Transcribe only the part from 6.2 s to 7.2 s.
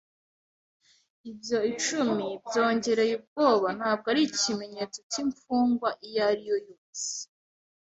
ari yo yose.